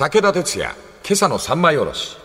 [0.00, 0.74] 武田鉄矢、
[1.04, 2.16] 今朝の三枚おろし。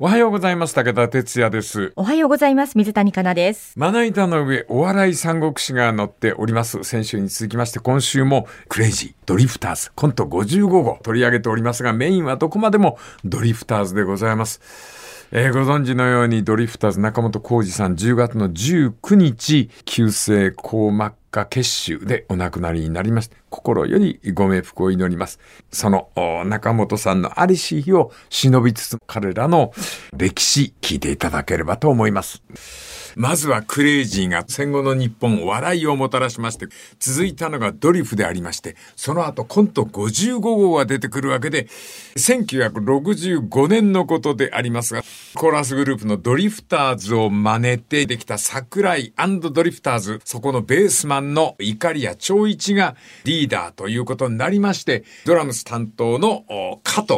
[0.00, 0.74] おはようございます。
[0.74, 1.92] 武田哲也です。
[1.94, 2.76] おはようございます。
[2.76, 3.78] 水谷香奈です。
[3.78, 6.82] まな板の上、お笑い三国志が載っております。
[6.82, 14.60] 先週に続きまして、今週もクレイジー、ドリフターズ、コント55号取り上げておりますが、メインはどこまでもドリフターズでございます。
[15.34, 25.40] えーご存知のようにドリフターズ中本浩二さん10月の19日、急性硬膜下血腫でお亡くなりになりました、心よりご冥福を祈ります。
[25.70, 26.10] その
[26.44, 29.72] 中本さんのありし日を忍びつつ彼らの
[30.14, 32.42] 歴史聞いていただければと思います。
[33.16, 36.66] まずはクレイジーが戦後の日本笑いをもたらしまして、
[36.98, 41.68] 続いたのがドリフでありまして、その後コント55号が出てくるわけで、
[42.16, 45.02] 1965年のことでありますが、
[45.34, 56.44] コーラスグループのドリフターズを真似てできた桜井ドリフターズ、そこのベースマンの怒りや長一がリーダーということになりまして、ドラムス担当の
[56.82, 57.16] 加藤、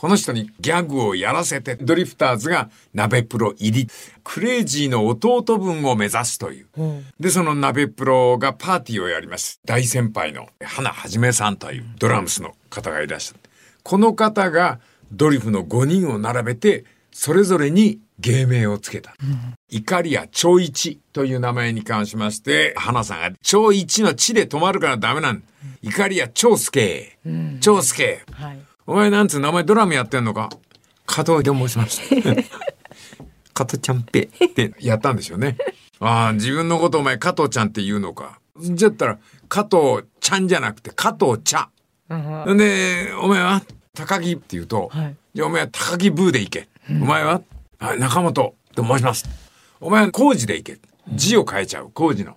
[0.00, 3.88] この人にギャグをやらせて、ドリフターズが鍋プロ入り、
[4.24, 6.68] クレイジーの弟分を目指すという。
[7.20, 9.60] で、その鍋プロがパーティーをやります。
[9.66, 13.40] 大先輩の花はじめさんというドラムスの方がいらっしゃる。
[13.82, 14.80] この方が
[15.12, 19.14] ドリフの5人を並べて、それぞれに芸名をつけた。
[19.68, 25.42] 怒りや超一という名前に関しまして、花さんが超一の地で止まるからダメなん。
[25.82, 27.18] 怒りや超助、
[27.60, 28.24] 超助。
[28.32, 28.69] はい。
[28.86, 30.50] お前なんつう名前ドラムやってんのか？
[31.06, 32.00] 加藤で申します。
[33.54, 35.56] 加藤ちゃんぺってやったんでしょうね。
[36.00, 38.38] ああ、自分のことお前加藤ちゃんって言うのか。
[38.58, 41.68] じゃったら、加藤ちゃんじゃなくて加藤茶。
[42.12, 43.62] んで、お前は
[43.94, 46.68] 高木って言うと、はいじゃあお前は高木ブーで行け。
[46.90, 47.40] お前は、
[47.78, 49.28] あ中本と申します。
[49.80, 50.78] お前は工事で行け。
[51.14, 52.36] 字を変えちゃう、工事の。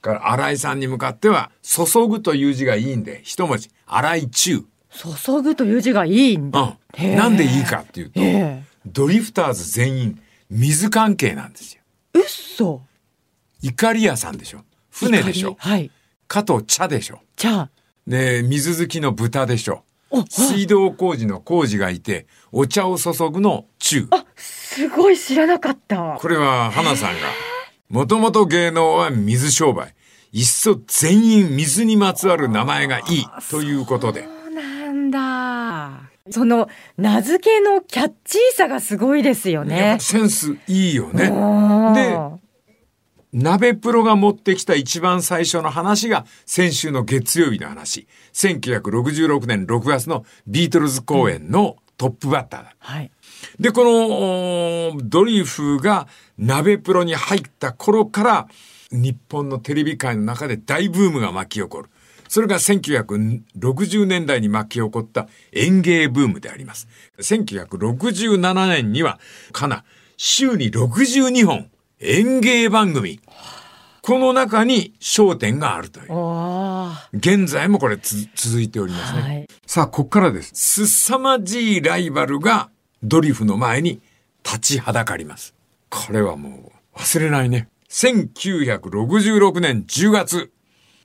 [0.00, 4.64] から、新井さんに向かっては、注ぐという字がいいんで、一文字、新井中。
[4.92, 6.76] 注ぐという字がいいんだ。
[6.98, 7.16] うん。
[7.16, 11.82] なんでいいかっていうと、えドリフターズ全員、水関係なんですよ。
[12.14, 12.18] え。
[12.18, 12.82] うっそ。
[13.62, 14.64] 怒り屋さんでしょ。
[14.90, 15.56] 船でしょ。
[15.58, 15.90] はい。
[16.28, 17.20] 加藤茶でしょ。
[17.36, 17.70] じゃあ、
[18.06, 19.84] で、水好きの豚でしょ。
[20.10, 24.08] お、水道工事の工事がいて、お茶を注ぐの中。
[24.36, 26.18] すごい知らなかった。
[26.18, 27.28] これは花さんが、
[27.88, 29.94] もともと芸能は水商売。
[30.32, 34.41] いっそ全員水にまつわる名前がいいということで。
[35.12, 36.10] だ。
[36.30, 40.02] その、名付けのキャッチーさがすごいですよねぱ。
[40.02, 41.30] センスいいよね。
[41.94, 42.18] で、
[43.32, 48.06] 鍋プロが持ってきた一番最初の話が先週の月曜日の話。
[48.34, 52.74] 1966年6月のビートルズ公演のトップバッターだ。
[52.78, 53.10] はい。
[53.58, 58.48] で、このおドリフが鍋プロに入った頃から
[58.90, 61.90] 日本のテレビ界の中で大ブームが巻き起こる。
[62.32, 66.88] それが1960年代に巻き起こった演芸ブームであります。
[67.18, 69.20] 1967年には、
[69.52, 69.84] かな、
[70.16, 71.70] 週に62本
[72.00, 73.20] 演芸番組。
[74.00, 76.08] この中に焦点があるという。
[77.12, 79.20] 現在もこれつ続いておりますね。
[79.20, 79.48] はい。
[79.66, 80.52] さあ、こっからです。
[80.54, 82.70] すさまじいライバルが
[83.02, 84.00] ドリフの前に
[84.42, 85.54] 立ちはだかります。
[85.90, 87.68] これはもう忘れないね。
[87.90, 90.50] 1966年10月、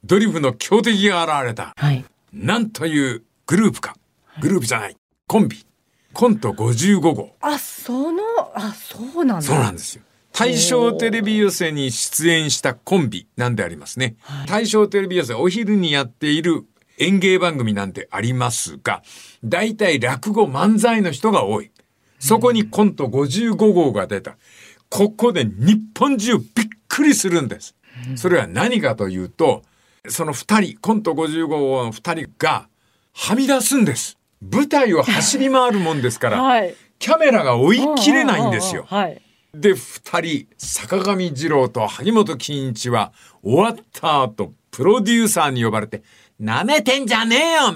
[0.03, 1.73] ドリフの強敵が現れた。
[1.75, 2.05] はい。
[2.33, 3.95] なんというグループか。
[4.41, 4.97] グループじゃない。
[5.27, 5.65] コンビ。
[6.13, 7.35] コント55号。
[7.41, 8.21] あ、その、
[8.55, 9.41] あ、そうなんだ。
[9.41, 10.03] そうなんですよ。
[10.33, 14.17] 大正テレビ寄せに出演したコンビなんでありますね。
[14.47, 16.65] 大正テレビ寄せお昼にやっている
[16.99, 19.01] 演芸番組なんてありますが、
[19.43, 21.71] 大体落語漫才の人が多い。
[22.19, 24.37] そこにコント55号が出た。
[24.89, 26.45] ここで日本中びっ
[26.87, 27.75] くりするんです。
[28.15, 29.63] それは何かというと、
[30.09, 32.67] その二人、コント55号の二人が
[33.13, 34.17] はみ出すんです。
[34.41, 36.75] 舞台を走り回るもんですから、はい。
[36.99, 38.85] キャメラが追い切れないんですよ。
[38.87, 39.21] はい。
[39.53, 43.11] で、二人、坂上二郎と萩本欽一は、
[43.43, 46.03] 終わった後、プロデューサーに呼ばれて、
[46.39, 47.75] 舐めてんじゃねえよ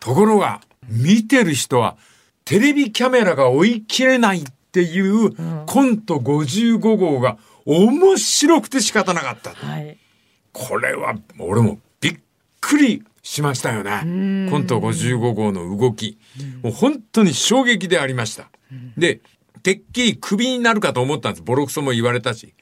[0.00, 1.96] ところが、見てる人は、
[2.44, 5.34] テレビキャメラが追い切れないっていう、
[5.66, 9.54] コント55号が面白くて仕方なかった。
[9.54, 9.96] はい。
[10.54, 12.18] これは、俺もびっ
[12.60, 14.48] くりしましたよね。
[14.50, 16.16] コント55号の動き。
[16.62, 18.48] もう本当に衝撃でありました。
[18.96, 19.20] で、
[19.62, 21.42] てっきりクビになるかと思ったんです。
[21.42, 22.54] ボロクソも言われたし。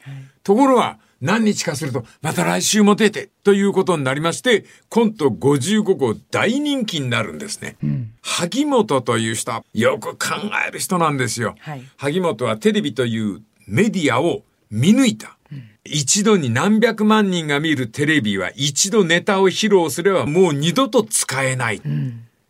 [0.43, 7.77] ところが、何日かすると、また来週も出て、ということになりまして、コント55号大人気になるんですね。
[8.23, 10.35] 萩本という人は、よく考
[10.67, 11.55] える人なんですよ。
[11.61, 15.37] はい萩本はテレビというメディアを見抜いた。
[15.85, 21.83] 一度に何百万人が見るテレビは一度ネタを披露すればもう二度と使えない。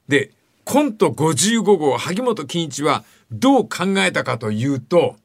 [0.08, 0.30] で、
[0.64, 5.16] コント55号、萩本欽一はどう考えたかというと、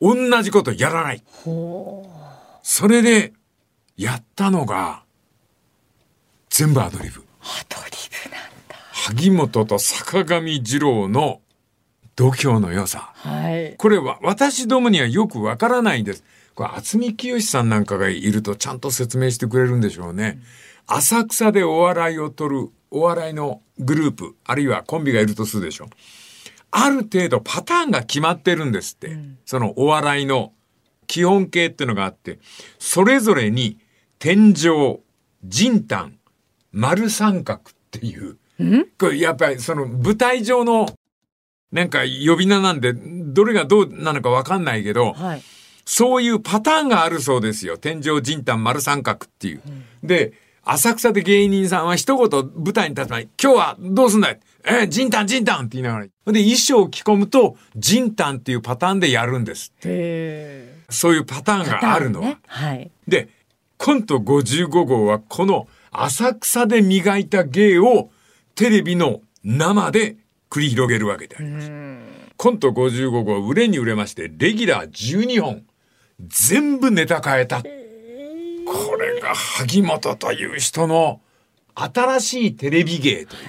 [0.00, 1.22] 同じことやらない。
[2.62, 3.32] それで、
[3.96, 5.02] やったのが、
[6.50, 7.24] 全部アドリブ。
[7.40, 7.90] アドリ
[8.24, 8.76] ブなんだ。
[8.92, 11.40] 萩本と坂上二郎の
[12.14, 13.12] 度胸の良さ。
[13.14, 13.74] はい。
[13.76, 16.24] これは私どもにはよくわからないんです。
[16.58, 20.40] これ、渥美清さんなんかがいるとちゃんと説明してくれるんでしょうね。
[20.88, 25.88] 浅草でお笑いを取るお笑いのグループ、あるいはコンビがいるとするでしょ。
[26.72, 29.16] ある程度パターンが決まってるんですって。
[29.46, 30.52] そのお笑いの
[31.06, 32.40] 基本形っていうのがあって、
[32.80, 33.78] それぞれに
[34.18, 34.98] 天井、
[35.44, 36.18] 人丹、
[36.72, 38.36] 丸三角っていう、
[38.98, 40.88] これやっぱりその舞台上の
[41.70, 45.42] なんか呼び名なんで、どれがどうなのかわかんないけど、はい。
[45.90, 47.78] そういうパターンがあるそうですよ。
[47.78, 49.62] 天井人丹丸三角っていう。
[50.02, 54.40] で、浅草で芸人さんは一言舞台に立つ前に、今日はどうすんだい？
[54.66, 56.04] え、人丹人丹って言いながら。
[56.04, 59.72] で、衣装を着込むと、人丹っていうパターンでやるんです。
[59.86, 62.26] へそういうパターンがあるのは。
[62.26, 62.38] ね。
[62.46, 62.90] はい。
[63.08, 63.30] で、
[63.78, 68.10] コント55号はこの浅草で磨いた芸を
[68.54, 70.16] テレビの生で
[70.50, 71.72] 繰り広げるわけであります。
[72.36, 75.62] コント55号は売れに売れまして、レギュラー12本、
[76.20, 77.62] 全部ネタ変えた。
[77.62, 77.68] こ
[78.96, 81.20] れが萩本という人の
[81.74, 83.42] 新しいテレビ芸という。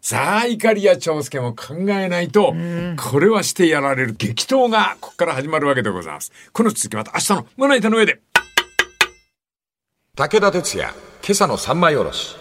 [0.00, 2.54] さあ、怒りや長介も考えないと、
[2.96, 6.30] これはしてやられる激闘がここから始まるわけでございます。
[6.52, 8.20] この続きまた明日の胸板の上で。
[10.14, 12.36] 武田鉄矢、今朝の三枚おろし。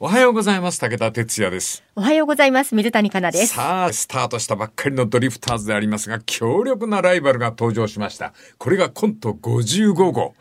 [0.00, 0.80] おはようございます。
[0.80, 1.84] 武田哲也です。
[1.94, 2.74] おはようございます。
[2.74, 3.54] 水谷香奈です。
[3.54, 8.32] さあ、スタートしたばっかりのドリフターズでありますが、強力なライバルが登場しました。
[8.58, 10.34] これがコント55号。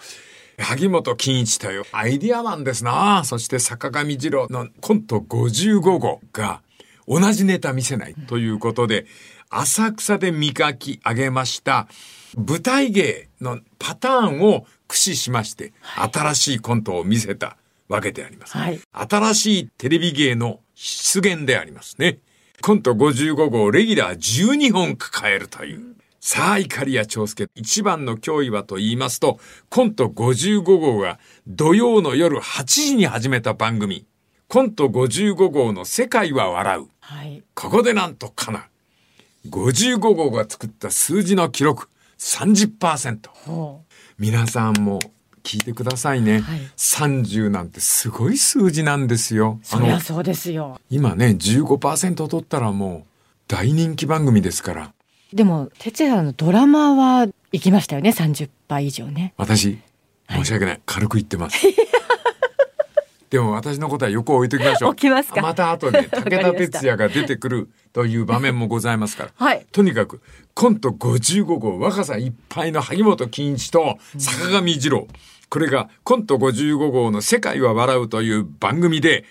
[0.58, 3.24] 萩本欽一というアイディアマンですな。
[3.26, 6.62] そして坂上二郎のコント55号が
[7.08, 9.06] 同じネタ見せないということで、
[9.52, 11.88] 浅草で磨き上げました
[12.36, 15.74] 舞台芸のパターンを駆使しまして、
[16.12, 17.56] 新しいコントを見せた
[17.88, 18.58] わけであります。
[18.58, 22.20] はい新しいテレビ芸の出現でありますね。
[22.62, 25.96] コント55号レギュラー12本抱えるという。
[26.26, 27.50] さあ、怒りや長介。
[27.54, 29.40] 一番の脅威はと言いますと、
[29.70, 34.06] コント55号が土曜の夜8時に始めた番組。
[34.48, 36.88] コント55号の世界は笑う。
[37.02, 37.44] はい。
[37.54, 38.70] ここでなんとかな。
[39.50, 43.28] 55号が作った数字の記録30%。
[43.30, 43.84] ほ
[44.18, 45.00] 皆さんも
[45.44, 46.40] 聞いてくださいね。
[46.42, 49.60] はい30なんてすごい数字なんですよ。
[49.62, 49.66] う。
[49.66, 50.80] そりゃそうですよ。
[50.90, 53.10] 今ね、15%取ったらもう
[53.48, 54.94] 大人気番組ですから。
[55.34, 58.12] でも、哲也さんのドラマは行きましたよね。
[58.12, 59.34] 30倍以上ね。
[59.38, 59.80] 私、
[60.30, 60.82] 申し訳ない。
[60.86, 61.58] 軽く言ってます。
[63.34, 64.90] でも私のことは横置いときましょう。
[64.92, 65.42] 置きますか？
[65.42, 69.32] また後で武田りました鉄矢が出てくるという場面もございますから。
[69.36, 70.22] はいとにかく、
[70.54, 75.08] コント55号若さいっぱいの萩本欽一と坂上二郎。
[75.54, 79.24] これがコント55号の世界は笑うという番組で、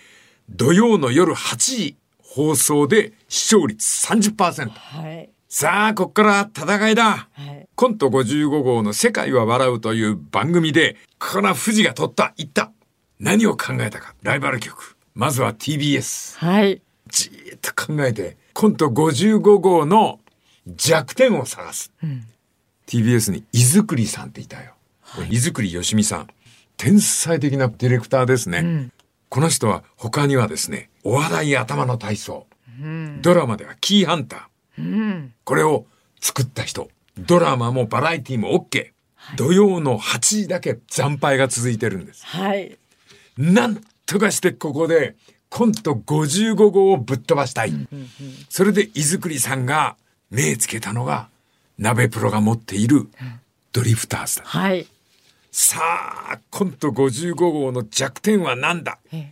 [0.48, 4.68] 土曜の夜8時放送で視聴率30%。
[4.68, 5.30] はい。
[5.48, 7.28] さあ、こっから戦いだ。
[7.32, 7.68] はい。
[7.74, 12.70] コント55号の世界は笑うという番組で、この富士が取った、言った。
[13.18, 14.14] 何を考えたか。
[14.22, 14.96] ライバル局。
[15.16, 16.38] まずは TBS。
[16.38, 16.82] はい。
[17.08, 20.20] じーっと考えて、コント55号の
[20.68, 21.90] 弱点を探す。
[22.86, 24.74] TBS に井作りさんっていたよ。
[25.30, 26.28] 井作よしみさん。
[26.76, 28.90] 天才的なディレクターですね。
[29.28, 32.46] この人は他にはですね、お笑い頭の体操。
[33.20, 35.28] ドラマではキーハンター。
[35.44, 35.86] これを
[36.20, 36.90] 作った人。
[37.18, 38.90] ドラマもバラエティも OK。
[39.36, 42.24] 土曜の8時だけ惨敗が続いてるんです。
[42.26, 42.76] はい。
[43.38, 45.16] なんとかしてここで
[45.48, 47.72] コント55号をぶっ飛ばしたい。
[48.48, 49.96] それで井作さんが
[50.30, 51.28] 目つけたのが
[51.78, 53.08] 鍋プロが持っている
[53.72, 54.44] ドリフターズだ。
[54.44, 54.86] はい。
[55.54, 58.98] さあ、コント55号の弱点は何だ？
[59.12, 59.30] え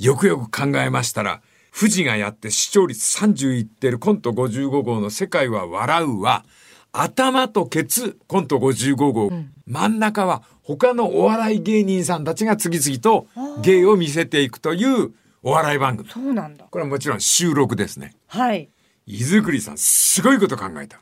[0.00, 6.44] よくよく考えましたら、富士がやって視聴率30いってるコント55号の世界は笑うは、
[6.90, 9.30] 頭とケツコント55号、
[9.68, 13.28] 真ん中は他のお笑い芸人さんたちが次々と
[13.62, 15.12] 芸を見せていくという
[15.44, 16.10] お笑い番組。
[16.10, 16.66] そうなんだ。
[16.68, 18.16] これはもちろん収録ですね。
[18.26, 18.70] はい。
[19.06, 21.00] 井作さんすごいこと考えた。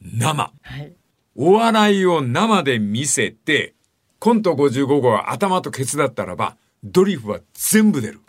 [0.00, 0.52] 生。
[0.62, 0.96] はい。
[1.36, 3.74] お笑いを生で見せて、
[4.18, 8.20] コント55号は頭とケツだったらば、ドリフは全部出る。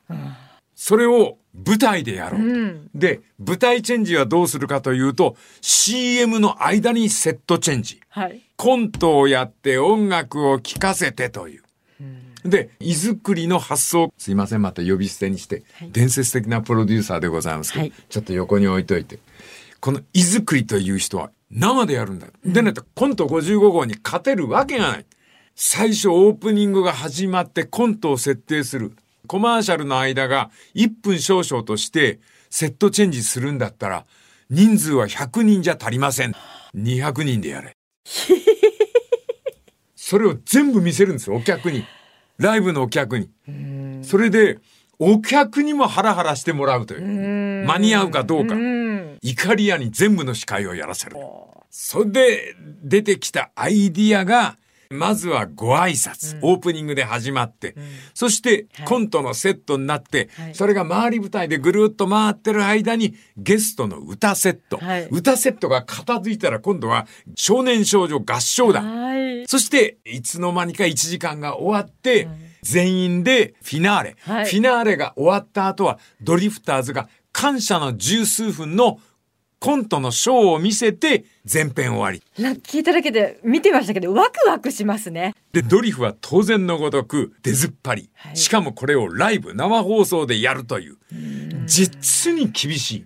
[0.75, 7.99] それを舞台でやろうと、うんで、舞台チェンジはどうするかというと、CM の間にセットチェンジ。
[8.09, 8.41] はい。
[8.55, 11.63] コントをやって音楽を聴かせてという。
[12.43, 19.19] で、居作りの発想、すいません、また呼び捨てにして、はい伝説的なプロデューサーでございますけど、はいちょっと横に置いといて。
[19.79, 22.27] この居作りという人は生でやるんだ。
[22.45, 25.05] でね、コント55号に勝てるわけがない。
[25.59, 28.93] 最初オープニングが始まってコントを設定する。
[29.25, 32.19] コマーシャルの間が1分少々として
[32.51, 34.05] セットチェンジするんだったら
[34.51, 36.35] 人数は100人じゃ足りません。
[36.75, 37.73] 200人でやれ。
[39.95, 41.85] それを全部見せるんですよ、お客に。
[42.37, 43.31] ライブのお客に。
[44.03, 44.59] それで、
[44.99, 47.65] お客にもハラハラしてもらうという。
[47.65, 48.53] 間に合うかどうか。
[48.53, 49.17] うん。
[49.23, 51.17] 怒り屋に全部の司会をやらせる。
[51.71, 54.57] それで出てきたアイディアが、
[54.89, 57.75] まずはご挨拶、オープニングで始まって、
[58.13, 58.87] そしてはい。
[58.87, 60.55] コントのセットになって、はい。
[60.55, 65.07] それが回り舞台でぐるっと回ってる間にゲストの歌セット、はい。
[65.11, 69.47] 歌セットが片付いたら今度は少年少女合唱団、はい。
[69.47, 72.27] そして、いつの間にか1時間が終わって、
[72.63, 74.15] 全員でフィナーレ。
[74.21, 74.45] はい。
[74.45, 78.99] フィナーレが終わった後は、ドリフターズが感謝の十数分の
[79.59, 82.21] コントのショーを見せて、全編終わり。
[82.37, 85.33] 聞いただけで見てましたけど、ワクワクしますね。
[85.53, 88.09] で、ドリフは当然のごとく出ずっぱり。
[88.13, 90.97] はいしかもこれをライブ、生放送でやるという。
[91.65, 93.05] 実に厳しい。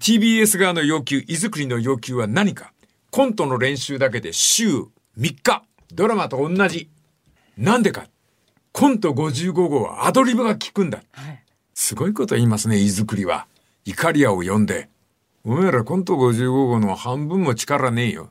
[0.00, 2.72] TBS 側の要求、居作りの要求は何か
[3.10, 5.64] コントの練習だけで週3日。
[5.92, 6.88] ドラマと同じ。
[7.58, 8.06] なんでか
[8.72, 11.02] コント55号はアドリブが効くんだ。
[11.12, 11.42] はい。
[11.74, 13.46] すごいこと言いますね、居作りは。
[13.84, 14.88] イカリアを呼んで。
[15.44, 18.30] お前らコント55号の半分も力ねえよ。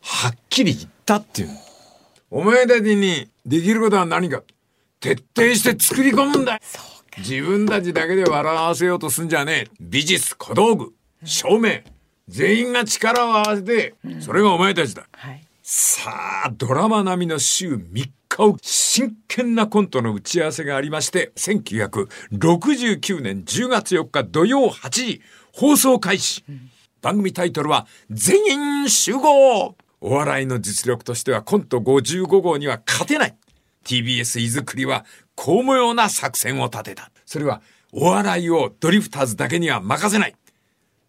[0.00, 1.54] はっきり言ったっていうの。
[2.30, 4.42] お前たちにできることは何か。
[4.98, 6.60] 徹底して作り込むんだ。
[7.18, 9.76] 自分たちだけで笑わせようとすんじゃねえ。
[9.80, 10.92] 美術、小道具、
[11.24, 11.82] 照明。
[12.26, 15.06] 全員が力を合わせて、それがお前たちだ。
[15.12, 15.44] はい。
[15.62, 16.10] さ
[16.46, 26.44] あ、ドラマ並みの週3日を真剣なコントの打ち合わせがありまして、1969年10月4日土曜8時、放送開始。
[27.00, 33.36] 番組タイトルは、全員集合お笑いの実力としてはコント55号には勝てない。
[33.84, 35.04] TBS 居作りは
[35.34, 37.10] 巧妙な作戦を立てた。
[37.26, 40.34] それは、お笑いをドリフターズだけには任せない。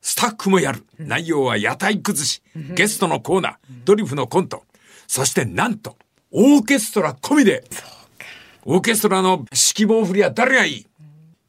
[0.02, 0.86] スタッフもやる。
[1.00, 2.42] 内容は屋台崩し。
[2.56, 4.64] ゲストのコーナー、ドリフのコント。
[5.08, 5.98] そしてなんと、
[6.32, 7.64] オーケストラ込みで。
[8.66, 10.88] オーケストラの指揮棒振りは誰がいい？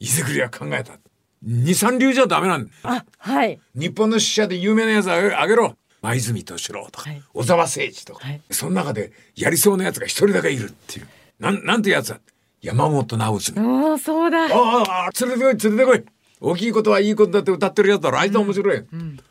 [0.00, 0.98] 伊勢栗は考えた。
[1.44, 2.70] 二三流じゃダメなんだ。
[2.82, 3.60] あ、はい。
[3.74, 5.76] 日本の死者で有名なやつあげろ。
[6.02, 11.08] 前泉敏郎とか、はい小沢誠二とか、はいその中でやりそうなやつが一人だけいるっていう。
[11.38, 12.20] なん、なんてやつだ？
[12.60, 13.60] 山本直澄。
[13.60, 14.44] おお、そうだ。
[14.44, 16.04] ああ、ああ連れてこい、連れてこい。
[16.40, 18.18] 大きいことはいいことだって歌ってるやつだろ。
[18.18, 18.84] あいつは面白い。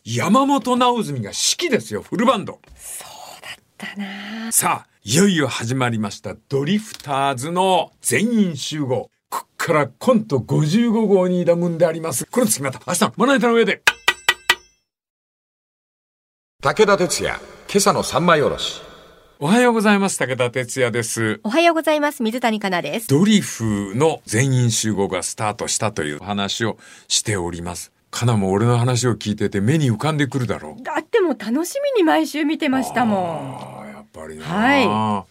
[0.04, 2.60] 山本直澄が指揮ですよ、フルバンド。
[3.78, 4.52] だな。
[4.52, 6.36] さあ、いよいよ始まりました。
[6.48, 9.10] ドリフターズの全員集合。
[9.64, 12.26] からコント55号に挑むんであります。
[12.26, 13.82] この次また明日のまな板の上で。
[16.62, 17.40] 武田鉄矢、
[17.70, 18.82] 今朝の三枚おろし。
[19.40, 20.20] おはようございます。
[20.20, 21.40] 武田哲也です。
[21.44, 22.24] おはようございます。
[22.24, 23.08] 水谷香奈です。
[23.08, 26.78] ドリフの全員集合がスタートしたという話を
[27.08, 27.94] しております。
[28.12, 30.84] かなも俺の話を聞いてて目に浮かんでくるだろう。
[30.84, 35.26] だってもう楽しみに毎週見てましたもああ、やっぱりな、は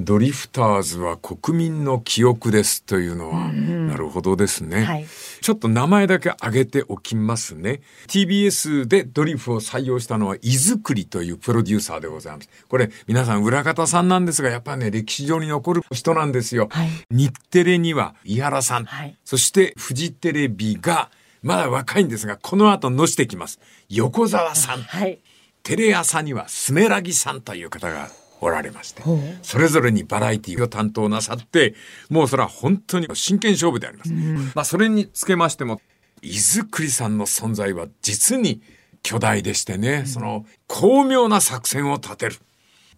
[0.00, 4.84] ドリフターズは国民の記憶ですというのは、なるほどですね。
[4.84, 5.06] はい
[5.42, 7.82] ちょっと名前だけ挙げておきますね。
[8.06, 12.48] TBS でドリフを採用したのは、井作りというプロデューサーでございます。
[12.68, 16.68] これ、皆さん裏方さんなんですが、やっぱね、歴史上に残る人なんですよ。
[16.70, 21.10] はい日テレには井原さん、はいそしてフジテレビが、
[21.42, 23.58] まだ若いんですが、この後のしてきます。
[23.88, 24.78] 横澤さん。
[24.78, 24.82] ん。
[24.84, 25.18] はい。
[25.64, 28.08] テレ朝にはスメラギさんという方が
[28.42, 29.02] おられまして、
[29.42, 31.74] それぞれにバラエティを担当なさって、
[32.10, 34.12] もうそれは本当に真剣勝負であります。
[34.54, 35.80] まあそれにつけましても、
[36.22, 38.60] 伊豆栗さんの存在は実に
[39.04, 42.36] 巨大でしてね、その巧妙な作戦を立てる。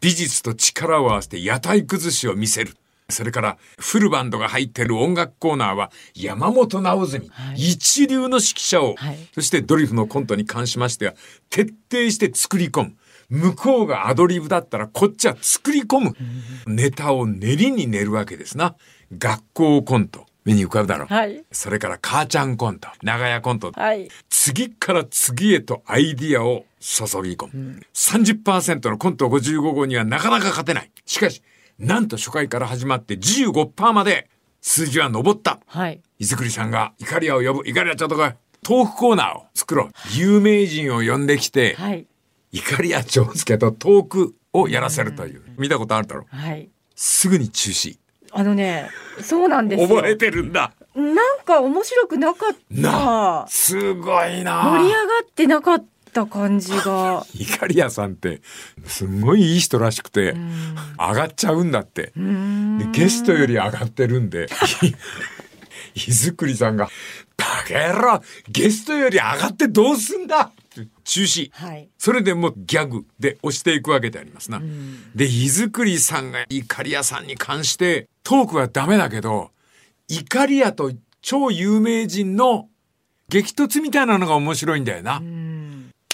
[0.00, 2.76] 美術と力を合わせて屋台崩しを見せる。
[3.10, 11.14] それから、フルバンドが入ってる音楽コーナーは、山本直澄、一流の指揮者を、はいそしてドリフのコントに関しましては、
[11.50, 12.96] 徹底して作り込む。
[13.31, 16.16] 向こうがアドリブだったら、こっちは作り込む。
[16.66, 18.76] ネタを練りに練るわけですな。
[19.16, 20.26] 学校コント。
[20.45, 21.12] 目に浮かぶだろう。
[21.12, 22.88] はいそれから、母ちゃんコント。
[23.02, 23.73] 長屋コント。
[23.73, 24.09] はい。
[24.28, 27.81] 次から次へとアイディアを注ぎ込む。
[27.95, 30.90] 30%のコント55号にはなかなか勝てない。
[31.07, 31.43] しかし、
[31.78, 34.28] なんと初回から始まって15%まで
[34.61, 35.61] 数字は上った。
[35.66, 36.02] はい。
[36.19, 37.69] 伊豆栗さんがイカリアを呼ぶ。
[37.69, 38.33] イカリアちょっと来い。
[38.62, 39.90] トークコーナーを作ろう。
[40.14, 42.07] 有名人を呼んできて、はい。
[42.54, 45.42] イカリア長介とトークをやらせるという。
[45.58, 46.37] 見たことあるだろう。
[46.37, 46.70] はい。
[46.94, 47.99] すぐに中止。
[48.30, 49.88] あのね、そうなんですよ。
[49.88, 50.73] 覚えてるんだ。
[50.94, 53.50] なんか面白くなかっなた。
[53.50, 54.62] すごいな。
[54.70, 57.26] 盛り上がってなかった感じが。
[57.34, 58.40] イカリアさんって、
[58.87, 60.37] すんごいいい人らしくて、
[60.96, 62.12] 上がっちゃうんだって。
[62.14, 64.46] でゲストより上がってるんで、
[65.96, 66.88] い ずくりさんが、
[67.37, 70.52] バカ野郎ゲストより上がってどうすんだ
[71.04, 71.50] 中止。
[71.52, 71.88] はい。
[71.99, 74.61] それでもうギャグで押していくわけでありますな。
[75.14, 79.50] で、いずくりさんがイカリアさんに関して、トークはダメだけど、
[80.09, 82.69] イカリアと超有名人の
[83.28, 85.23] 激突みたいなのが面白いんだよな。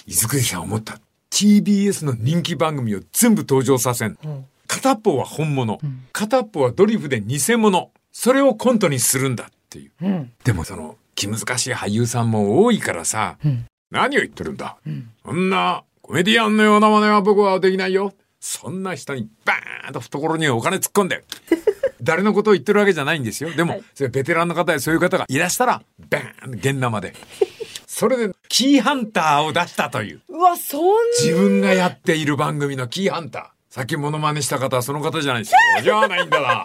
[0.06, 1.00] いずくりさん思った。
[1.30, 4.18] TBS の人気番組を全部登場させん。
[4.66, 5.80] 片っぽは本物、
[6.12, 7.90] 片っぽはドリフで偽物。
[8.12, 9.92] それをコントにするんだっていう。
[10.02, 10.32] うん。
[10.44, 13.38] でもその気難しい俳優さんも多いからさ、
[13.90, 14.76] 何を言ってるんだ、
[15.24, 18.12] そんなコメディアンのような真似は僕はできないよ。
[18.40, 21.24] そんな人にバーンと懐にお金突っ込んで。
[22.02, 23.52] 誰のことを言ってるわけじゃないんですよ。
[23.52, 27.14] でも、それベテランの方でそういう方がいらしたら、バーン現生で。
[27.86, 30.22] それで、キーハンターを出したという。
[30.28, 33.74] うわ、そん自分がやっている番組のキーハンター。
[33.74, 35.58] さっきモノマネした方はその方じゃないですよ。
[35.82, 36.46] じゃないんだな。
[36.48, 36.64] なん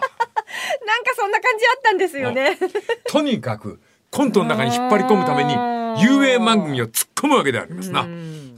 [1.14, 2.58] そんな感じあったんですよね。
[3.06, 3.80] とにかく
[4.16, 5.52] コントの中に引っ張り込むために
[6.02, 8.06] 有名番組を突っ込むわけでありますな。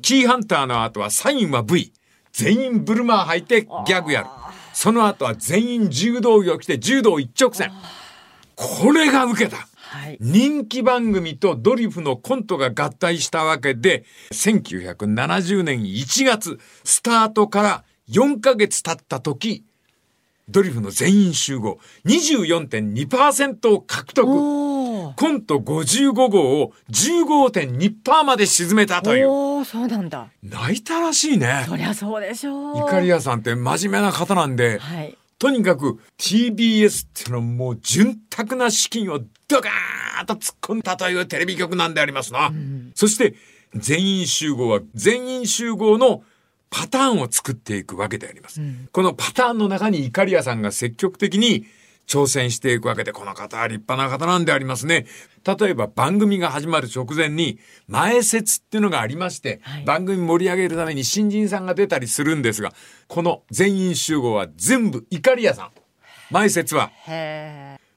[0.02, 1.92] キーハンターの後はサインは V。
[2.30, 4.28] 全員ブルマー履いてギャグやる。
[4.72, 7.72] その後は全員柔道着を着て柔道一直線。
[8.54, 9.56] これが受けた。
[9.56, 10.18] はい。
[10.20, 19.64] 人気番組とドリフのコントが合体したわけで、1970年1月、スタートから4ヶ月経った時、
[20.48, 24.67] ドリフの全員集合、24.2%を獲得。
[25.18, 29.28] コント55号を15.2%まで沈めたという。
[29.28, 30.28] おーそうなんだ。
[30.44, 31.64] 泣いたらしいね。
[31.66, 32.78] そりゃそうでしょう。
[32.78, 35.18] イカリアさんって真面目な方なんで、はい。
[35.40, 42.52] とにかく TBS っていうのはもう潤沢な資金をドカーンと突っ込んだというテレビ局なんでありますな。
[42.94, 43.34] そして
[43.74, 46.22] 全員集合は全員集合の
[46.70, 48.60] パターンを作っていくわけであります。
[48.92, 51.66] このパターンの中にイカリアさんが積極的に
[52.08, 55.06] 挑戦していくわけで、この方は立派な方なんでありますね。
[55.44, 62.72] 例えば番組が始まる直前に前説っていうのがありまして、はい番組盛り上げるために新人さんが出たりするんですが、
[63.06, 65.70] この全員集合は全部イカリアさん。
[66.30, 66.90] 前説は。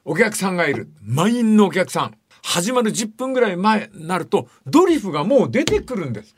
[0.04, 0.88] お客さんがいる。
[1.02, 2.14] 満員のお客さん。
[2.42, 6.34] 始まる10分ぐらい前になると、ドリフがもう出てくるんです。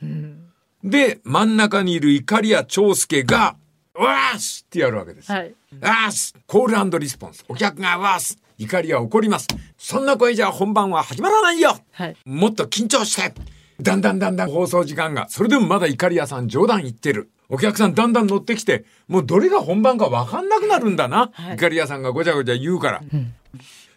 [0.83, 3.57] で、真ん中にいるイカリア長介が、
[3.95, 5.31] わーしってやるわけです。
[5.31, 5.55] はい。
[5.81, 7.45] わーしコールリスポンス。
[7.47, 9.47] お客がわーしイカリア怒ります。
[9.77, 12.15] そんな声じゃ本番は始まらないよはい。
[12.25, 13.33] もっと緊張して
[13.81, 17.29] だんだんだんだん放送時間が、それでもまだイカリアさん冗談言ってる。
[17.49, 21.29] お客さんだんだん乗ってきて、もうどれが本番かわかんなくなるんだな。
[21.33, 23.01] はいイカリアさんがごちゃごちゃ言うから。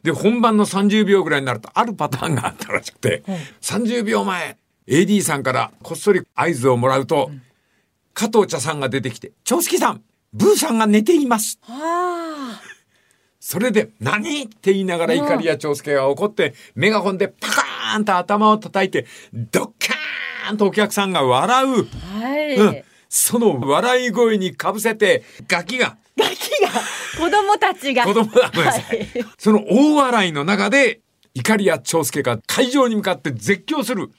[0.02, 3.22] で、本番の30秒ぐらいになると、あるパターンがあったらしくて、
[3.60, 4.58] 30秒前、
[4.88, 7.30] AD さんからこっそり合図をもらうと、
[8.18, 10.02] 加藤茶さんが出てきて、長介さん、
[10.32, 11.60] ブーさんが寝ています。
[11.68, 12.60] あ
[13.38, 14.42] それで、何？
[14.42, 21.88] って言いながらイカリア長介が怒って、メガホンでパカーンと頭を叩いて、ドッカーンとお客さんが笑う。
[22.16, 22.18] あ。
[22.18, 22.56] はい。
[22.56, 22.82] うん。
[23.08, 26.70] その笑い声にかぶせて、ガキが、ガキが、
[27.16, 28.02] 子供たちが。
[28.02, 29.08] 子供だ、ごめんなさいはい。
[29.38, 31.02] その大笑いの中で、
[31.34, 34.10] イカリア長介が会場に向かって絶叫する。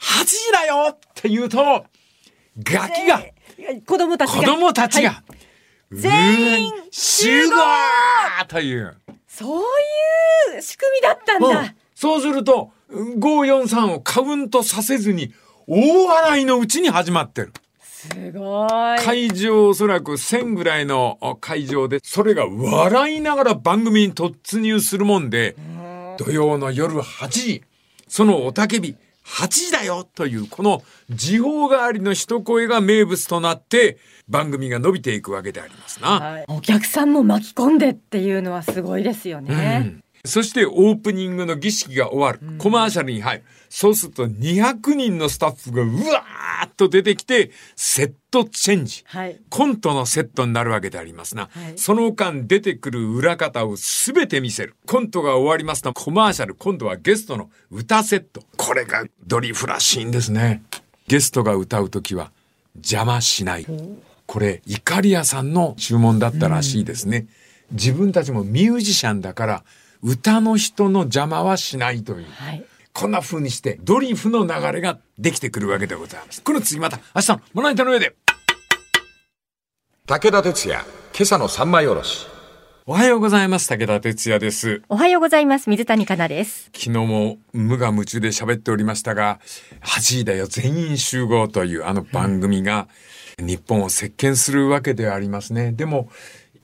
[0.00, 1.86] 8時だよって言うと、
[2.62, 3.22] ガキが、
[3.86, 4.40] 子供たちが。
[4.40, 5.38] 子供たちが、はい
[5.90, 7.54] 全員集合
[8.46, 8.94] という。
[9.26, 9.62] そう
[10.54, 11.74] いう仕組みだったんうんだ。
[11.94, 15.32] そうすると、543をカウントさせずに、
[15.66, 17.52] 大笑いのうちに始まってる。
[17.80, 18.68] すごい。
[18.98, 25.56] 会場おそらく1000ぐらいの会場で、それが笑いながら番組に突入するもんで、
[26.18, 27.62] 土曜の夜8時、
[28.08, 28.94] そのおたけび、
[29.28, 36.08] 8時だよという、この時報代わりの一声が名物となって、番組が伸びていくわけでありますな。
[36.20, 39.96] はいお客さんも巻き込んでっていうのはすごいですよね。
[40.24, 42.58] そしてオープニングの儀式が終わる。
[42.58, 43.44] コマーシャルに入る。
[43.68, 49.04] そうすると200人のスタッフがうわーっと出てきて、セットチェンジ。
[49.06, 49.40] はい。
[49.48, 51.48] コントのセットになるわけでありますな。
[51.52, 54.74] はいその間出てくる裏方をすべて見せる。
[54.86, 58.42] コントが終わりますと、コマーシャル、今度はゲストの歌セット。
[58.56, 60.62] これがドリフらしいんですね。
[61.06, 62.32] ゲストが歌うときは
[62.76, 63.66] 邪魔しない。
[64.26, 67.26] これ、イカリアさんの注文だったらしいですね。
[67.70, 69.64] 自分たちもミュージシャンだから、
[70.02, 72.26] 歌の人の邪魔はしないという。
[72.30, 72.64] はい。
[72.92, 76.42] こんな風にして、ドリフの流れができてくるわけでございます。
[76.42, 78.14] この次また、明日のまな板の上で。
[80.06, 80.84] 武田鉄矢、
[81.14, 82.26] 今朝の三枚おろし。
[82.86, 83.68] おはようございます。
[83.68, 84.82] 武田哲也です。
[84.88, 85.68] おはようございます。
[85.68, 86.70] 水谷香奈です。
[86.72, 89.40] 昨日も無我夢中で喋っておりましたが、
[89.82, 92.88] 8時だよ全員集合というあの番組が
[93.38, 95.72] 日本を席巻するわけではありますね。
[95.72, 96.08] でも、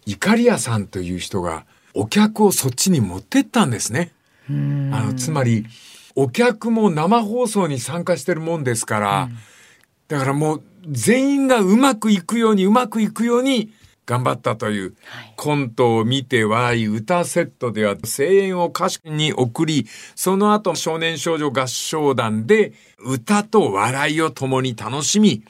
[0.06, 4.12] イカリアさんという人がお客をそっちに持ってったんですね。
[4.48, 5.64] あの、つまり、
[6.16, 9.28] お客も生放送に参加してるもんですから、
[10.08, 13.72] だからもう全員がうまくいくようにうまくいくように
[14.06, 14.94] 頑張ったという、
[15.36, 25.42] コントを見て笑い、歌セットでは声援を歌手に送り、その後少年少女合唱団で歌と笑いを共に楽しみ、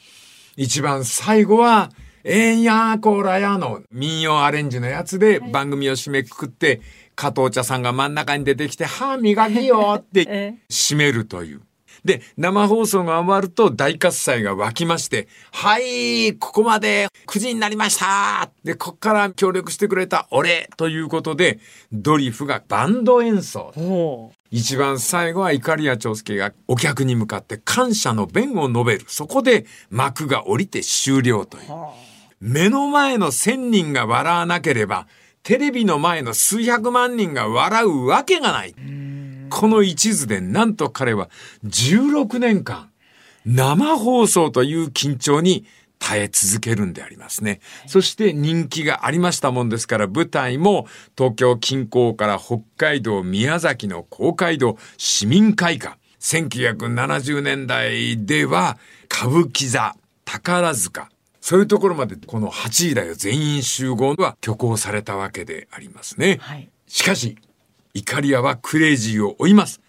[0.56, 1.90] 一番最後は、
[2.26, 6.80] えんやーこらやの民謡アレンジのやつで番組を締めくくって、
[7.14, 11.60] 加藤茶さんが真ん中に出てきて、歯磨きよって え締めるという。
[12.02, 21.58] で、生放送が終わると大喝采が湧きまして、はい、ここまで9時になりましたで、こっから協力してくれた俺ということで、
[21.92, 23.72] ドリフがバンド演奏。
[23.76, 29.04] お一番最後はイカリア長介がお客に向かって感謝の弁を述べる。
[29.08, 31.64] そこで幕が降りて終了という。
[32.40, 35.06] 目の前の千人が笑わなければ、
[35.42, 38.74] テレビの前の数百万人が笑うわけがない。
[39.50, 41.28] この一途でなんと彼は
[41.64, 42.90] 16年間
[43.44, 45.66] 生放送という緊張に
[45.98, 47.60] 耐え続けるんでありますね。
[47.86, 58.78] そして人気がありましたもんですから舞台も東京近郊から北海道宮崎の公会堂市民会館1970年代では
[59.10, 59.94] 歌舞伎座
[60.24, 61.10] 宝塚
[61.44, 66.38] そういうところまでこの8時だよ全員集合は挙行されたわけでありますね。
[66.40, 66.70] はい。
[66.86, 67.36] しかし、
[67.92, 69.82] いかりやはクレイジーを追います。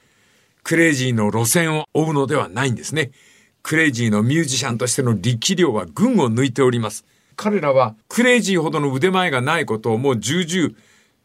[0.63, 3.12] クレイジーの路線を追うのではないんですね。
[3.63, 7.06] クレイジーのミュージシャンとしての力量は群を抜いております。
[7.38, 10.76] 彼らはクレイジーほどの腕前がないことをもう重々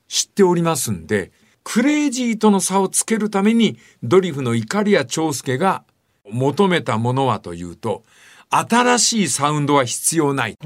[0.06, 1.32] 知っておりますんで、
[1.64, 5.82] クレイジーとの差をつけるためにドリフのイカリア長介が
[6.30, 8.04] 求めたものはというと、
[8.50, 10.58] 新しいサウンドは必要ない。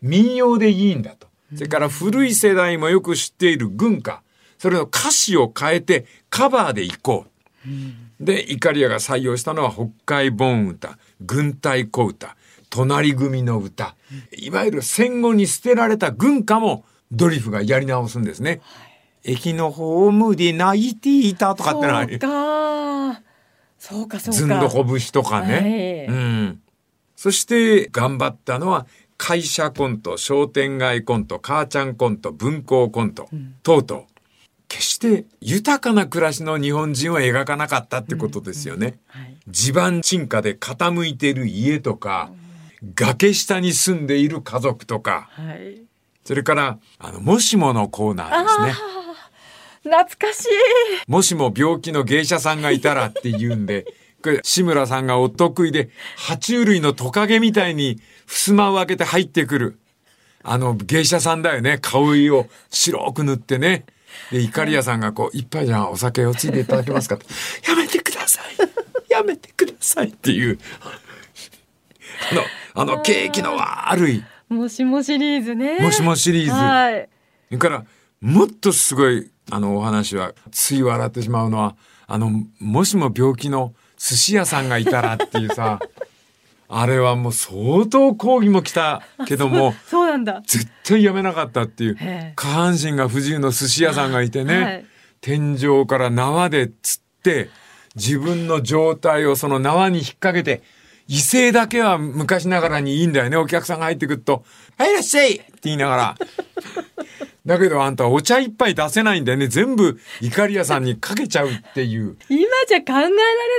[0.00, 1.26] 民謡でいいんだと。
[1.54, 4.22] それから古い世代もよく知っている軍歌。
[4.58, 8.24] それの歌詞を変えてカバーでいこう。
[8.24, 12.36] で、イカリアが採用したのは北海盆歌、軍隊小歌、
[12.70, 13.96] 隣組の歌。
[14.36, 18.60] いわゆる戦後に捨てられた軍歌もドリフがやり直すんですね。
[19.24, 23.22] 駅のホームで泣いていたとかってのはそうか。
[23.78, 24.38] そうか、そうか。
[24.38, 26.06] ずんどこ節とかね。
[26.08, 26.61] はいうん。
[27.22, 33.28] そして頑張ったのは会社コント、商店街コント、母ちゃんコント、文庫コント、
[33.62, 34.06] 等々。
[34.66, 38.98] 決して豊かな暮らしの日本人を描かなかったってことですよね。
[39.06, 39.36] はい。
[39.46, 42.32] 地盤沈下で傾いている家とか、
[42.96, 45.80] 崖下に住んでいる家族とか、はい。
[46.24, 48.72] それから、あの、もしものコーナーですね。
[49.84, 50.48] 懐かしい。
[51.06, 53.86] もしも病気の芸者さんがいたらって言うんで、
[54.42, 59.78] 志村さんがお得意で、爬虫類のトカゲみたいに、襖を開けて入ってくる。
[60.42, 61.78] あの、芸者さんだよね。
[61.80, 63.84] 顔色を白く塗ってね。
[64.30, 67.16] で、イカリアさんがこう、一杯じゃあお酒をついていただけますか？
[67.16, 67.24] と。
[67.68, 69.12] やめてください。
[69.12, 70.58] やめてくださいっていう。
[72.74, 75.78] あの、あの、景気の悪い、もしもシリーズね。
[75.80, 76.50] もしもシリーズ。
[76.50, 77.08] はい。
[77.48, 77.84] それから、
[78.20, 85.78] もっとすごい、あの、お話は、つい笑ってしまうのは、あの、もしも病気の寿司屋さんがいたらっていうさ、
[86.68, 90.42] あれはもう相当抗議も来たけども、 そうなんだ。
[90.44, 91.98] 絶対やめなかったっていう
[92.34, 94.84] 下半身が不自由の寿司屋さんがいてね、はい
[95.20, 97.48] 天井から縄で釣って、
[97.94, 100.64] 自分の状態をその縄に引っ掛けて、
[101.06, 103.36] 威勢だけは昔ながらにいいんだよね。
[103.36, 104.44] お客さんが入ってくると、
[104.76, 106.16] はいいらっしゃいって言いながら。
[107.44, 109.48] だけどあんたお茶一杯出せないんだよね。
[109.48, 112.16] 全部イカリアさんにかけちゃうっていう。
[112.28, 113.10] 今じゃ考えられ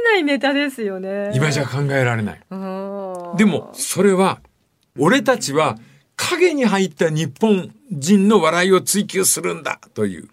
[0.05, 1.31] ないネタですよね。
[1.33, 2.41] 今じゃ考えられない。
[2.49, 4.41] うんでも、それは、
[4.97, 5.77] 俺たちは
[6.15, 10.29] 影に入った日本人の笑いを追求するんだという。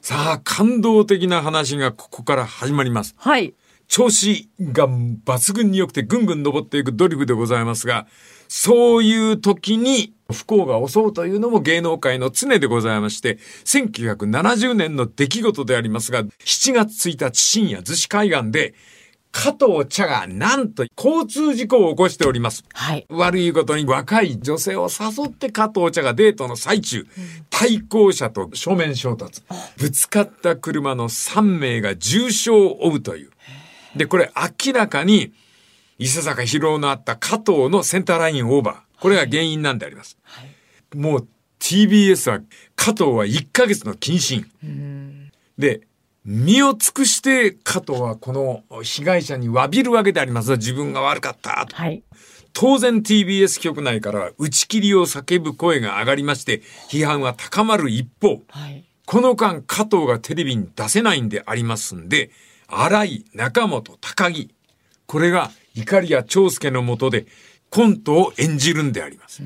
[0.00, 3.14] さあ、感動的な話がここから始まります。
[3.18, 3.54] はい。
[3.88, 8.06] 調子が抜群に良くてぐんぐん登っていくドリフでございますが、
[8.52, 18.74] そういう時に不幸が襲うというのも芸能界の常でございまして、1970年の出来事でありますが、7月1日深夜逗子海岸で、
[19.30, 22.64] 加藤茶がなんと交通事故を起こしております。
[22.72, 23.06] はい。
[23.08, 27.06] 悪いことに若い女性を誘って加藤茶がデートの最中、
[27.50, 29.42] 対向車と正面衝突。
[29.78, 33.30] ぶつかった車の3名が重傷を負うという。
[33.94, 34.32] で、これ
[34.66, 35.32] 明らかに、
[36.00, 39.02] 伊勢坂疲労のあった加藤のセンターラインオーバー。
[39.02, 40.16] これが原因なんであります。
[40.94, 42.40] もう、TBS は
[42.74, 44.46] 加藤は1ヶ月の謹慎。
[45.58, 45.82] で、
[46.24, 50.52] 身を尽くして加藤はこの被害者に詫びるわけであります。
[50.52, 51.68] 自分が悪かった。
[51.70, 52.02] はい。
[52.54, 58.84] 当然 TBS 局内からは打ち切りを叫ぶ声が上がりまして、批判は高まる一方、はい。
[59.04, 62.30] この間加藤がテレビに出せないんでありますんで、
[62.68, 64.54] 荒井、中本、高木、
[65.06, 67.26] これが怒りや長介のもとで
[67.70, 69.42] コントを演じるんであります。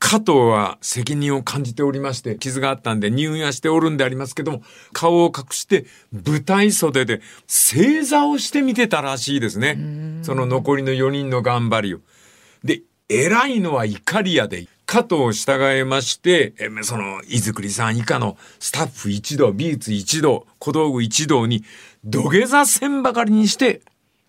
[0.00, 9.78] 加藤は責任を感じておりまして、傷があったんで入院はしておるんでありますけども、顔を隠して舞台袖で正座をして見てたらしいですね。
[10.22, 12.00] その残りの4人の頑張りを。
[12.64, 21.62] で、偉いのは怒り屋で、加藤を従えまして、えその、井作さん以下のスタッフ一同、美術一同、小道具一同に
[22.04, 23.82] 土下座せんばかりにして、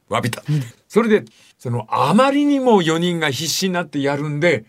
[0.09, 0.43] 詫びた。
[0.91, 1.23] それで、
[1.57, 4.65] その、あまりにも4人が必死になってやるんで、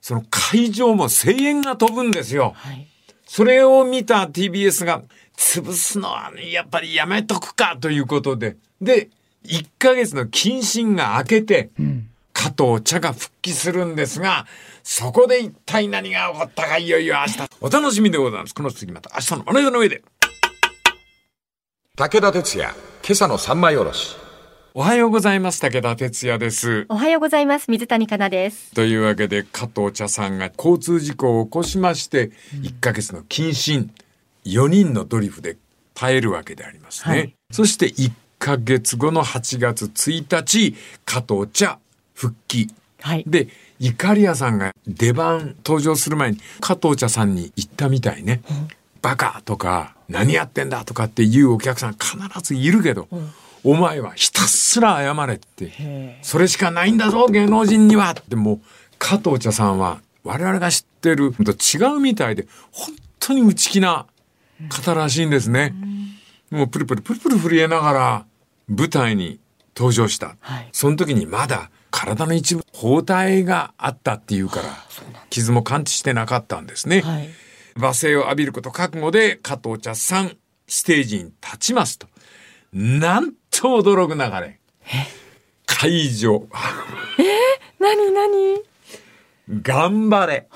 [0.00, 2.52] その会場も声援が飛ぶんですよ。
[2.54, 2.86] はい。
[3.26, 5.02] それを見た TBS が、
[5.36, 8.56] 潰すのはやっぱりやめとくかということで。
[8.80, 9.08] で、
[9.44, 11.70] 1ヶ月の謹慎が明けて、
[12.32, 14.46] 加藤茶が復帰するんですが、
[14.84, 17.50] そこで一体何が起こったかいよいよ明日。
[17.60, 18.54] お楽しみでございます。
[18.54, 20.04] この次また明日のお願いの上で。
[21.96, 24.25] 武田鉄矢、今朝の三枚おろし。
[24.78, 25.60] おはようございます。
[25.62, 26.84] 武田哲也です。
[26.90, 27.70] おはようございます。
[27.70, 28.74] 水谷香奈です。
[28.74, 33.90] というわけで加藤茶さんが交通事故を起こしまして、1ヶ月の謹慎、
[34.44, 35.56] 4人のドリフで
[35.94, 37.14] 耐えるわけでありますね。
[37.16, 40.74] はいそして1ヶ月後の8月1日、
[41.06, 41.78] 加藤茶
[42.12, 42.68] 復帰。
[43.00, 43.24] はい。
[43.26, 43.48] で、
[43.80, 48.42] イカリアさんが出番登場する前に加藤茶さんに言ったみたいね。
[49.00, 53.08] バカとか、何やってんだとかっていうお客さん必ずいるけど、
[53.66, 56.20] お前はひたすら謝れって。
[56.22, 58.60] それしかないんだぞ、芸能人にはってもう、
[58.96, 64.06] 加藤茶さんは我々が知ってるのと違うみたいで、本当に内気な
[64.68, 65.74] 方らしいんですね。
[66.48, 68.26] もうプルプルプルプル震えながら
[68.68, 69.40] 舞台に
[69.76, 70.36] 登場した。
[70.38, 74.68] はいその時にまだ体の一部、包帯があったっていうから、
[75.28, 77.00] 傷も感知してなかったんですね。
[77.00, 77.30] はい。
[77.76, 80.36] 罵声を浴びること覚悟で加藤茶さん、
[80.68, 82.06] ステージに立ちますと。
[82.72, 84.60] なんと驚く流れ。
[85.66, 86.46] 会場、
[87.78, 88.12] 何？
[88.12, 88.62] 何？
[89.62, 90.48] 頑張れ。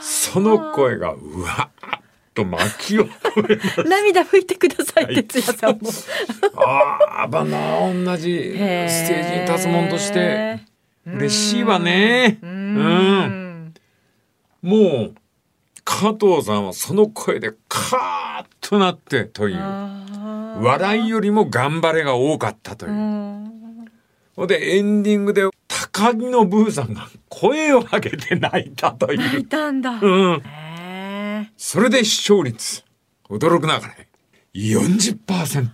[0.00, 2.00] その声が、うわーっ
[2.34, 3.60] と巻き起こる。
[3.88, 5.90] 涙拭いてください、哲也さんも。
[6.56, 10.60] ああ、ばな、同じステージに立つもんとして、
[11.06, 12.38] 嬉しいわね。
[12.42, 13.74] うん。
[14.62, 15.14] もう、
[15.86, 22.92] 加藤さんはその声でカーッとなってという、笑いよりも頑張れが多かったという。
[24.34, 29.16] ほんで、エンディングで高木のブーさんが声を上げて泣いたとい。
[29.16, 29.92] 泣いうたんだ。
[29.92, 30.42] うん。
[30.44, 32.82] へそれで視聴率、
[33.30, 33.94] 驚くながら、
[34.52, 35.70] 40%。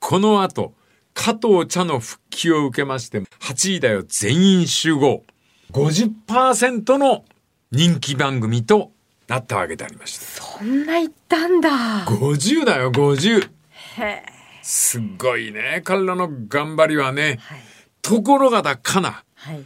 [0.00, 0.74] この後、
[1.14, 5.22] 加藤茶の復帰を受けまして、8位だよ全員集合。
[5.70, 7.24] 50%の
[7.72, 8.92] 人気番組と
[9.28, 10.24] なったわけでありました。
[10.24, 12.04] そんな言ったんだ。
[12.06, 13.50] 50だよ、50。
[13.98, 14.22] へ
[14.62, 17.38] すごいね、彼らの頑張りはね。
[17.42, 17.60] はい。
[18.02, 19.64] ところがだかな、はい。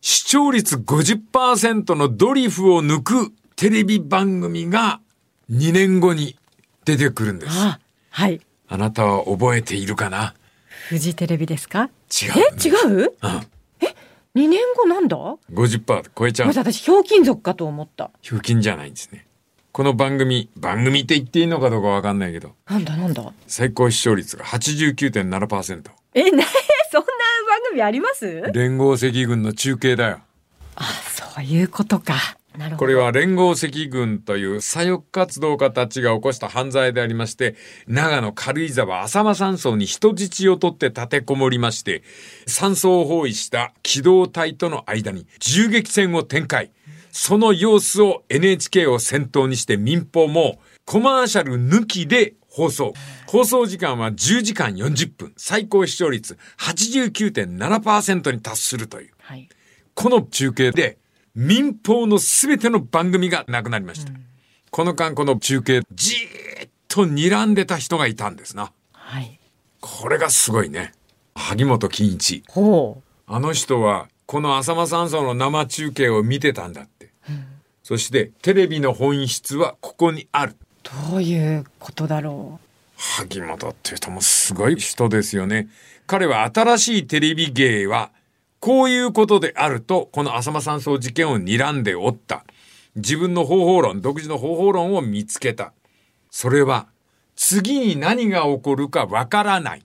[0.00, 5.00] 視聴率50%のドリフを抜くテレビ番組が
[5.50, 6.36] 2年後に
[6.84, 7.52] 出てくるんです。
[7.52, 7.78] あ、
[8.10, 8.40] はい。
[8.68, 10.34] あなたは覚えているかな？
[10.88, 11.90] フジテレビですか？
[12.10, 13.14] 違えう、違う？
[13.22, 13.46] うん。
[14.36, 15.16] ?2 年後なんだ
[15.52, 16.52] ？50%超えちゃうま。
[16.52, 18.10] ず私、ひょうきん族かと思った。
[18.22, 19.26] ひょうきんじゃないんですね。
[19.72, 23.32] この番組、番組って言っていいのかどうかわかんないけど、なんだなんだ？
[23.46, 25.90] 最高視聴率が89.7%。
[26.14, 26.44] え、ね
[26.92, 27.06] そんな
[27.48, 28.42] 番組あります？
[28.52, 30.20] 連合赤軍の中継だよ。
[30.76, 30.84] あ、
[31.34, 32.14] そういうことか。
[32.76, 42.02] これは連合赤軍という左翼活動家たちが起こした犯罪でありまして、長野軽井沢浅間山荘に人質を取って立てこもりまして、
[42.46, 46.72] 山荘を包囲した機動隊との間に銃撃戦を展開。
[47.10, 52.92] その様子を NHK を先頭にして民放もコマーシャル抜きで放送。
[53.26, 55.32] 放送時間は10時間40分。
[55.36, 59.10] 最高視聴率89.7%に達するという。
[59.20, 59.48] はい。
[59.94, 60.98] この中継で
[61.34, 64.12] 民放のすべての番組がなくなりました。
[64.70, 68.72] この間この中継じーっと睨んでた人がいたんですな。
[68.92, 69.38] はい。
[69.80, 70.92] これがすごいね。
[71.34, 72.42] 萩本欽一。
[72.48, 77.10] ほあの人はこの浅間山荘の生中継を見てたんだって。
[77.82, 80.52] そしてテレビの本質はここにある。
[80.52, 81.10] う。
[81.10, 82.60] どういうことだろ
[82.96, 85.68] 萩本っていう人もすごい人ですよね。
[86.06, 88.10] 彼は新しいテレビ芸は
[88.62, 92.44] こういうことであると、この浅間山荘事件を睨んでおった。
[92.94, 95.72] 自分の方法論、独自の方法論を見つけた。
[96.30, 96.86] それは、
[97.34, 99.82] 次に何が起こるかわからない。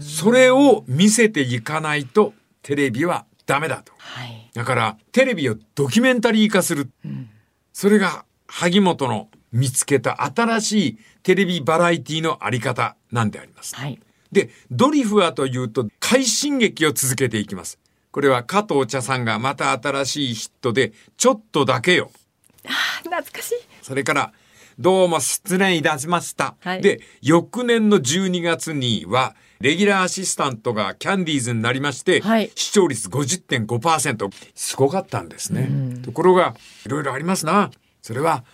[0.00, 3.92] それを見せていかないと、テレビはダメだと。
[3.98, 4.50] はい。
[4.52, 6.90] だから、テレビをドキュメンタリー化する。
[7.72, 13.76] それが、萩本の見つけた新しいテレビバラエティのあり方なんであります。
[13.76, 14.00] はい。
[14.34, 17.78] で、ドリフはというと、快進撃を続けていきます。
[18.10, 22.10] これは加藤茶さんがまた新しいヒットで、ちょっとだけよ。
[23.02, 23.54] 懐かしい。
[23.80, 24.32] それから、
[24.78, 26.56] どうも失礼いたしました。
[26.60, 34.30] はいで、翌年の12月には、レギュラーアシスタントがキャンディーズになりまして、はい視聴率50.5%。
[34.54, 35.70] すごかったんですね。
[36.02, 37.70] ところが、いろいろありますな。
[38.02, 38.44] それは、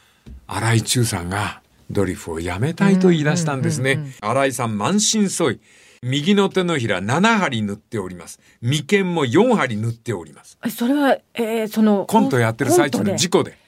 [0.47, 4.15] 荒井中さんがドリフをやめたいと言い出したんですね。
[4.21, 5.61] 荒井さん満身創痍。
[6.03, 8.41] 右の手のひら7針塗っております。
[8.63, 10.59] 眉間も4針塗っております。
[10.65, 12.07] えそれは、えー、その。
[12.07, 13.59] コントやってる最中の事故で。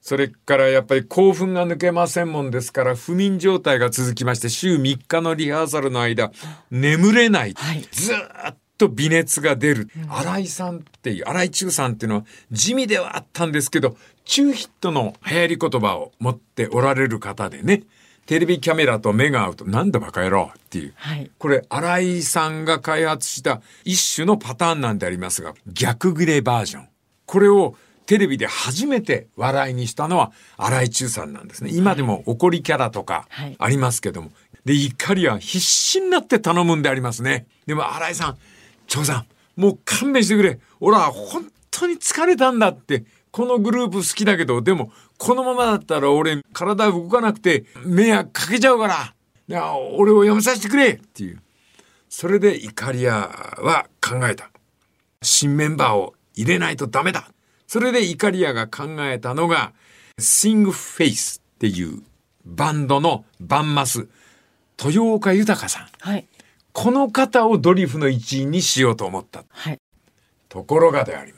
[0.00, 6.32] それからやっぱり興奮が抜けませんもんですから不眠状態が続きまして週3日のリハーサルの間
[6.70, 13.96] 眠れない、はいずーっと微熱が出る、新井さんっていう新井中さんっていうのは地味ではあったんですけど
[14.28, 17.82] 中ヒットの流行り言葉を持っておられる方でね
[18.26, 21.30] テレビキャメラと目が合うとなんだバカ野郎っていうはい。
[21.38, 26.88] これ、新井さんが開発した一種のパターンなんでありますが、逆グレバージョン。
[27.24, 31.70] これをテレビで初めて笑いにしたのは新井中さんなんですね。
[31.72, 34.30] 今でも怒りキャラとかはいありますけども。
[34.66, 37.46] で、怒りは必死になって頼むんでありますね。
[37.66, 38.38] でも新井さん、
[38.88, 39.24] 長さ
[39.56, 40.60] ん、もう勘弁してくれ。
[40.80, 43.04] 俺は本当に疲れたんだって。
[43.30, 49.14] このグループ好きだけど、でも、このままだったら俺、体動かなくて、迷惑かけちゃうから。
[49.48, 51.40] いや、俺を辞めさせてくれっていう。
[52.08, 54.50] それでイカリアは考えた。
[55.22, 57.28] 新メンバーを入れないとダメだ。
[57.66, 59.72] それでイカリアが考えたのが、
[60.18, 62.02] Sing Face っていう
[62.44, 64.08] バンドのバンマス、
[64.82, 65.88] 豊岡豊さん。
[66.00, 66.26] はい。
[66.72, 69.44] この方をドリフの一員にしようと思った。
[69.48, 69.78] はい。
[70.48, 71.37] ところがでありま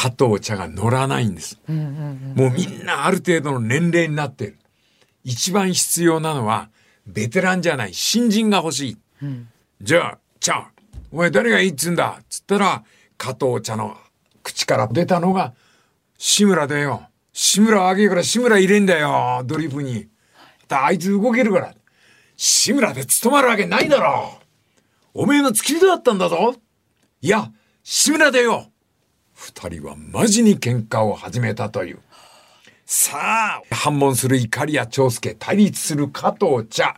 [0.00, 1.60] 加藤茶が乗らないんです。
[1.68, 4.56] うんうんもうみんなある程度の年齢になっている。
[5.24, 6.70] 一番必要なのは、
[7.06, 8.98] ベテランじゃない、新人が欲しい。
[9.82, 10.70] じゃあ、茶、
[11.12, 12.82] お前誰がいいっつんだつったら、
[13.18, 13.94] 加藤茶の
[14.42, 15.52] 口から出たのが、
[16.16, 17.02] 志村だよ。
[17.34, 20.08] 志村あげるから志村入れんだよ、ドリフに。
[20.66, 21.74] だあいつ動けるから。
[22.38, 24.40] 志村で務まるわけないだろ
[25.12, 26.54] おめえの付き人だったんだぞ
[27.20, 28.69] いや、志村だよ
[29.40, 31.98] 二人はマジに喧嘩を始めたという。
[32.84, 36.96] さあ、反問する怒りや長介、対立する加藤茶。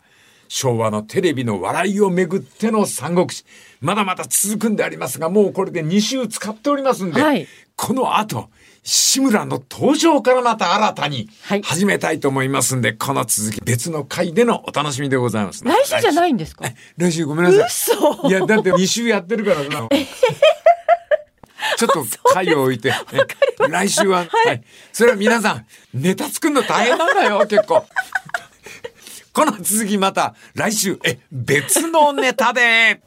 [0.49, 3.45] 昭和のテレビの笑いをめぐっての三国志。
[3.81, 8.51] まだまだ続くんでありますが、もうこれで2週使っておりますんで、はいこの後、
[8.83, 16.67] 志村の登場からまた新たにはい始めたいと思いますんで、この続き別の回でのお楽しみでございます、来週じゃないんですか？
[16.99, 17.67] 来週ごめんなさい。
[17.67, 19.89] 嘘いや、だって2週やってるからな。
[21.77, 27.87] ちょっと回を置いて、え来週は、はい、それは皆さん、ネタ作るの大変なんだよ、 結構。
[29.33, 33.01] この続きまた来週、え、別のネタで。